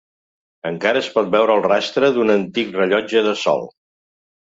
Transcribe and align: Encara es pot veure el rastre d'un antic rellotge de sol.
Encara 0.69 1.01
es 1.05 1.09
pot 1.17 1.29
veure 1.35 1.59
el 1.61 1.63
rastre 1.67 2.11
d'un 2.17 2.35
antic 2.39 2.75
rellotge 2.81 3.27
de 3.33 3.39
sol. 3.47 3.73